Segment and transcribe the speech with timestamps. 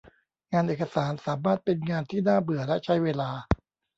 [0.53, 3.29] งานเอกสารสามารถเป็นงานที่น่าเบื่อและใช้เวลา